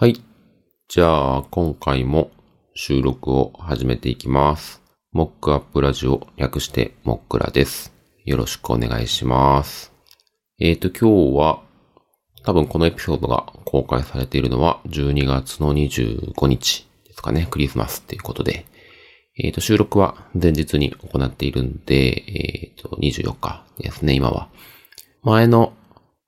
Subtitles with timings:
[0.00, 0.18] はい。
[0.88, 2.30] じゃあ、今回も
[2.74, 4.80] 収録を始めていきます。
[5.12, 7.92] モックアップラジオ略してモックラです。
[8.24, 9.92] よろしくお願いします。
[10.58, 11.62] えーと、今日は、
[12.44, 17.46] 多分このエピソードが公開されているのは12月の25日ですかね。
[17.50, 18.64] クリスマスっていうことで。
[19.38, 24.48] えーと、収録は前日に行っているんで、えーと、24日ですね、今は。
[25.24, 25.74] 前の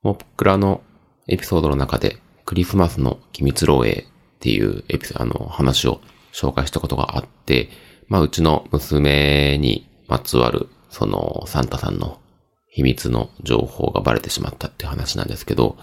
[0.03, 0.83] モックラの
[1.27, 4.05] エピソードの中で、クリスマスの機密漏洩っ
[4.39, 6.01] ていうエピソード、あの、話を
[6.33, 7.69] 紹介したことがあって、
[8.07, 12.19] まあ、うちの娘にまつわる、その、サンタさんの
[12.69, 15.77] 秘密の情報がバレてしまったっていう話なんですけど、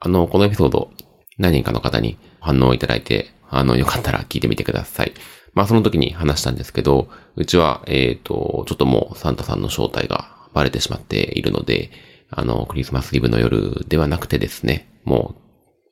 [0.00, 0.90] あの、このエピソード、
[1.38, 5.12] 何人かの方に反応をいただいて、あの、よかったら聞いてみてください。
[5.54, 11.90] まあ、その時に話したんですけど、うちは、えっ、と、ちょっともうサンタさんの正体がバレてしまっているので、
[12.30, 15.43] あの、クリスマスイブの夜ではなくてですね、もう、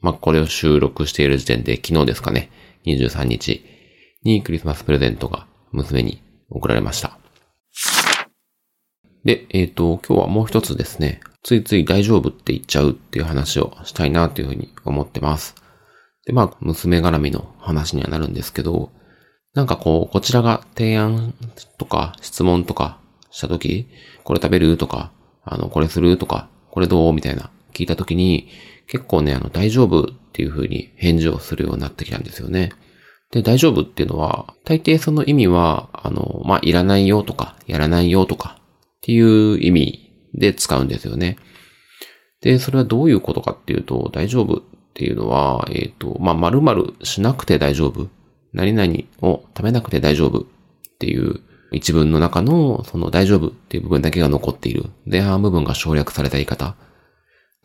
[0.02, 2.50] まあ、これを収録している時点で昨日ですかね、
[2.86, 3.64] 23日
[4.24, 7.18] にクリスマスプレゼントが娘に送られました。
[9.24, 15.54] で、えっ、と、今日はもう一つですね、ついつい大丈夫って言っちゃうっていう話をしたいなというふうに思ってます。
[16.26, 18.90] で、まあ、娘絡みの話にはなるんですけど、
[19.54, 21.34] なんかこう、こちらが提案
[21.78, 22.98] とか質問とか
[23.30, 23.88] したとき、
[24.24, 25.12] これ食べるとか、
[25.44, 28.48] あの、これするとか、これどうみたいな聞いたときに、
[28.86, 32.72] 結構ね、あの、大丈夫っていう風に返事をするようになってきたんですよね。
[33.30, 41.38] で、大丈夫っていうのは、大抵その意味は、あの、まあ、いらないよとか、やらないよとかっていう意味で使うんですよね。
[42.42, 44.62] で、それはどういうことかっていうと、大丈夫っ
[44.94, 48.08] ていうのは、えっ、と、まあ、〇〇しなくて大丈夫。
[48.52, 48.92] 何々
[49.22, 50.44] を食べなくて大丈夫っ
[50.98, 51.40] ていう
[51.72, 54.90] 一文の中の、その大丈夫っていう部分だけが残っている。
[55.06, 56.76] 前半部分が省略された言い方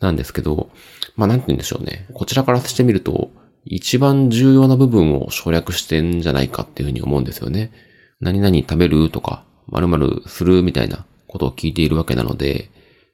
[0.00, 0.70] なんですけど、
[1.16, 2.06] まあなんて言うんでしょうね。
[2.14, 3.30] こちらからしてみると、
[3.64, 7.72] 一番重要な部分を省略してんじゃないかっていうふうに思うんですよね。
[8.20, 12.70] 何々食べるとか、〇〇するみたいなことを聞いているわけなので、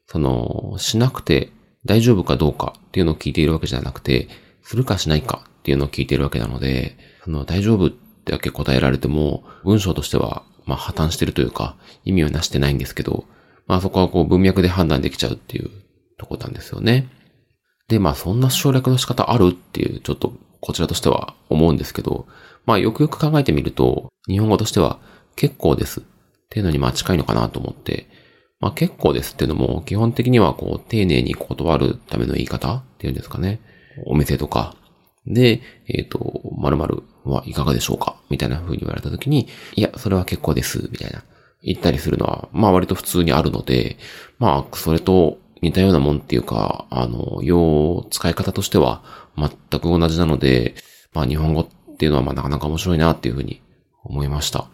[0.06, 1.50] その、しなくて
[1.84, 4.28] 大丈夫かどうかっていうのを聞いているわけじゃなくて、
[4.62, 13.24] するかしないかっていうのを聞いているわけなので、その大丈夫ってだけ答えられても、文章としては、まあ破綻してるというか、意味をなしてないんですけど、
[13.66, 15.70] まあそこはこう文脈で判断できちゃうっていう
[16.36, 17.08] となんですよね。
[17.88, 22.26] で、まあそんな省略の仕方あるっていう、ちょっとこちらとしては思うんですけど、
[22.66, 24.98] まあよくよく考えてみると、日本語としては
[25.36, 26.02] 結構ですっ
[26.48, 28.08] ていうのにまあ近いのかなと思って、
[28.60, 33.60] まあ結構ですっていうのも基本的にはこう丁寧に断るための言い方っていうんですかね。
[34.06, 34.76] お店とか。
[35.26, 38.16] で、えっ、と、〇〇はいかがでしょうか？
[38.28, 41.22] みたいな風に言われたときに、いや、それは結構です、みたいな。
[41.62, 43.96] 言ったりするのは、まあ割と普通にあるので、
[44.38, 49.02] まあそれと似たようなもんっていうか、あの、用、使い方としては
[49.36, 50.74] 全く同じなので、
[51.12, 53.62] まあ日本語っていうのはまあなかなか面白いなっていうふうに
[54.04, 54.66] 思いました。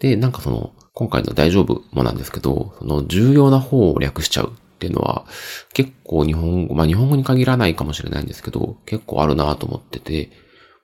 [0.00, 5.24] で、なんかその、今回の大丈夫もなんですけど、その重要な方を略しちゃうっていうのは、
[5.72, 10.30] 結構日本語、まあ日本語に限らないかもしれないんですけど、結構あるなと思ってて、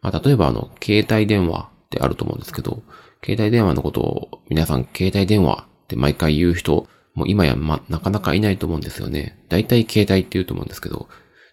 [0.01, 2.83] まあ例えばあの、携帯電話ってあると思うんですけど、
[3.23, 9.39] 携帯電話のことを皆さん携帯電話って毎回言う人、もう今やま、なかなかいないと思うんですよね。
[9.49, 11.09] 大体携帯って言うと思うんですけど。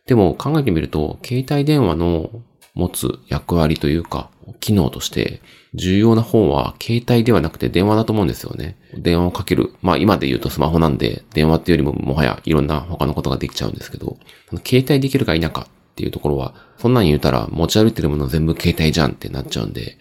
[0.06, 2.30] でも考えてみると、携帯電話の
[2.74, 4.30] 持つ役割というか、
[4.60, 5.42] 機能として、
[5.74, 8.78] 重要な方は携帯ではなくて電話だと思うんですよね。
[8.98, 9.74] 電話をかける。
[9.82, 14.18] まあ今で言うとスマホなんで、電話っていうよりももはやいろんな他のことができちゃうんですけど、
[14.66, 19.98] 携帯できるか否かっていうところは、そんなん言うたら持ち歩いてるもの全部携帯じゃんってなっちゃうんで、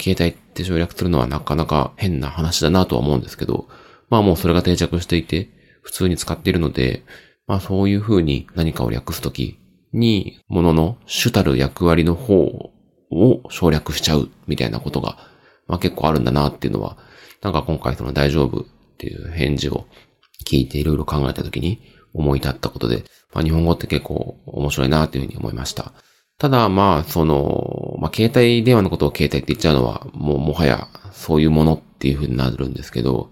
[0.00, 3.67] 携帯って省略するのはなかなか変な話だなとは思うんですけど、
[4.10, 5.50] まあもうそれが定着していて、
[5.82, 7.02] 普通に使っているので、
[7.46, 9.58] まあそういう風に何かを略すとき
[9.92, 12.72] に、ものの主たる役割の方
[13.10, 15.18] を省略しちゃうみたいなことが、
[15.66, 16.98] まあ結構あるんだなっていうのは、
[17.42, 18.64] なんか今回その大丈夫っ
[18.98, 19.86] ていう返事を
[20.44, 21.80] 聞いていろいろ考えたときに
[22.14, 25.92] 思い立ったことで、まあ日本語って結構面白いなっていうふうに思いました。
[26.38, 33.30] ただまあその、まあ携帯電話のことを携帯って言っちゃうのは、もうもはやそういうものっていうふうになるんですけど、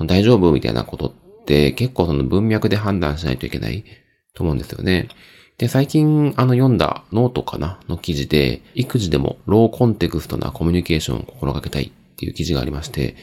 [0.00, 3.84] 大丈夫みたいなことって結構その文脈で判断しないといけない
[4.34, 5.08] と思うんですよね。
[5.58, 13.16] で、最近あの読んだノートかなの記事で、育児でもローコンテクストなコミュニケーションを心がけたいっていう記事がありまして、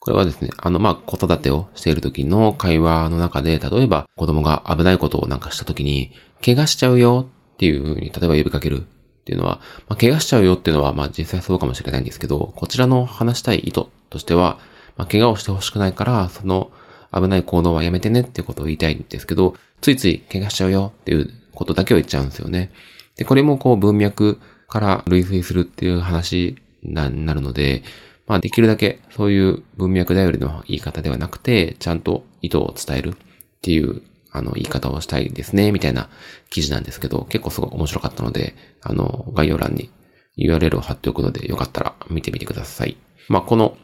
[0.00, 6.12] これはですね、あの、まあ、子育てをしている時の会話の中で、例えば子供が危ないことをなんかした時に、
[6.44, 8.84] 怪我しちゃうよっていうふうに、例えば呼びかけるっ
[9.24, 14.58] ていうのは、まあ、怪我しちゃうよっていうのは、まあ、実際そうかもしれないんですけど、こちらの話したい意図としては、
[14.96, 16.70] まあ、怪我をしてほしくないから、その
[17.12, 22.72] 危ない行動はやめてねっていうことを言いたいんですけど、ついつい怪我しちゃうよっていうことだけを言っちゃうんですよね。
[23.16, 24.38] で、これもこう文脈
[24.68, 27.82] から類推するっていう話になるので、
[28.26, 33.14] まあできるだけそういう文脈頼りの言い方ではなくて、ちゃんと意図を伝えるっ
[33.62, 34.02] ていう
[34.32, 36.08] あの言い方をしたいですね、みたいな
[36.50, 39.90] 記事なんですけど、結構すごい面白かったので、あの概要欄に
[40.36, 42.96] URL を貼っておくのでよかったら見てみてください。
[43.28, 43.76] まあこの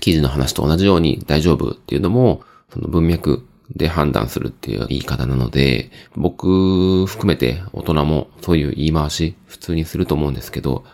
[0.00, 2.42] 記事の話と同じように大丈夫っていうのも、
[2.72, 10.84] その文脈で判断するっていう言い方なので、僕含めて大人もそういう言い回し普通にすると思うんですけど、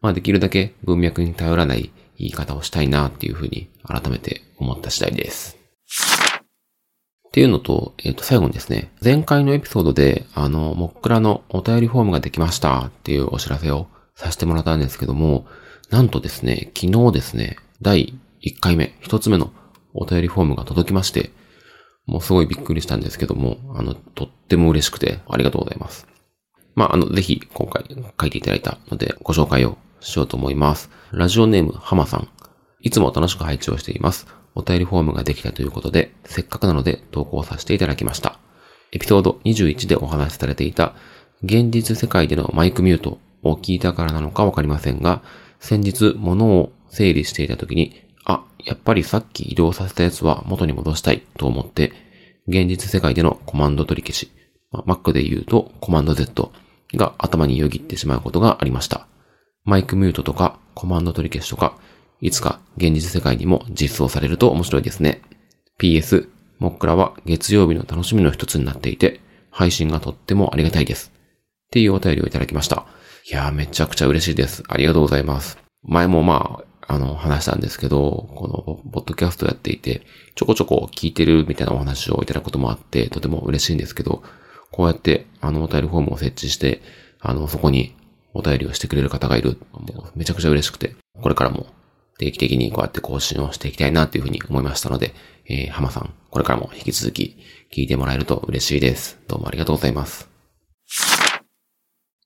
[0.00, 5.56] まあできるだけ文脈に頼らない言い方をしたいなっていうふうに改めて思った次第です。
[7.28, 15.46] っていうのと、えっ、ー、と、最後にですね、前回のエピソードで、あの、モックラのお便りフォームができましたっていうお知らせをさせてもらったんですけども、
[15.90, 19.52] なんとですね、昨日ですね、第1回目、1つ目の
[19.92, 21.30] お便りフォームが届きまして、
[22.06, 26.06] もうすごいびっくりしたんですけども、あの、とっても嬉しくてありがとうございます。
[26.76, 27.84] まあ、あの、ぜひ今回
[28.20, 30.90] 書いていただいたのでご紹介をしようと思います。
[31.10, 32.28] ラジオネーム、ハマさん。
[32.80, 34.28] いつも楽しく配置をしています。
[34.54, 38.38] お便りフォームができたということで、せっかくなので投稿させていただきました。
[38.92, 40.94] エピソード21でお話しされていた、
[41.42, 45.22] 現実世界でのマイクミュートを聞いたからなのかわかりませんが、
[45.58, 51.92] 先日物を整理していた時に、あ、やっぱりさっき移動させたやつは元に戻したいと思って、
[52.48, 54.30] 現実世界でのコマンド取り消し、
[54.70, 56.52] ま Mac で言うとコマンド Z
[56.94, 59.06] が頭によぎってしまうことがありました。
[59.64, 61.78] マイクミュートとかコマンド取り消しとか、
[62.20, 65.22] いつか現実世界にも実装されると面白いですね。
[65.78, 66.28] PS、
[66.58, 69.20] モックラは月曜日の楽しみの一つになっていて、
[69.50, 71.12] 配信がとってもありがたいです。
[71.66, 72.86] っていうお便りをいただきました。
[73.30, 74.62] いやーめちゃくちゃ嬉しいです。
[74.68, 75.58] ありがとうございます。
[75.82, 80.02] 前もまあ、あの、話したんですけど、この、ポッドキャストやっていて、
[80.34, 84.22] ちょこちょこ聞いてるみたいなお話をいただくこともあって、とても嬉しいんですけど、
[84.70, 86.82] こうやって、あの、お便りフォームを設置して、
[87.20, 87.96] あの、そこに
[88.34, 89.58] お便りをしてくれる方がいる。
[90.14, 91.66] めちゃくちゃ嬉しくて、これからも
[92.18, 95.14] 定期的にこうやって更新をしていきたいなというふうに思いましたので、
[95.46, 97.36] えー、浜さん、これからも引き続き
[97.72, 99.18] 聞いてもらえると嬉しいです。
[99.28, 100.28] どうもありがとうございます。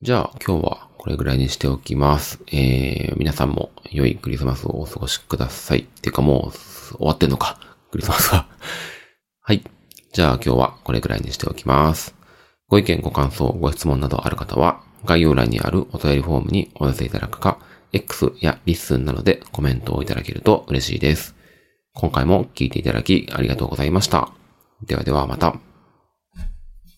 [0.03, 2.41] じゃあ、今日はこれぐらいにしておきます。
[2.49, 5.85] えー、皆さんも良いクリスマスをお過ごしください。
[5.85, 7.59] てかもう終わってんのか。
[7.91, 8.47] クリスマスは
[9.41, 9.65] はい。
[10.13, 12.15] じゃあ今日はこれぐらいにしておきます。
[12.69, 17.59] ご意見、ご感想、ご質問などある方は、概要欄にあるお便りフォームにお寄せいただくか、
[17.95, 21.35] X や LISTEN などでコメントをいただけると嬉しいです。
[21.95, 24.29] 今回も聞いていただきありがとうございました。
[24.85, 25.70] ではではまた。